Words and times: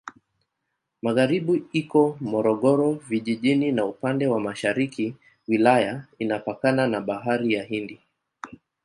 Magharibi 1.01 1.63
iko 1.71 2.15
Morogoro 2.21 2.91
Vijijini 2.93 3.71
na 3.71 3.85
upande 3.85 4.27
wa 4.27 4.39
mashariki 4.39 5.15
wilaya 5.47 6.03
inapakana 6.19 6.87
na 6.87 7.01
Bahari 7.01 7.53
ya 7.53 7.63
Hindi. 7.63 8.01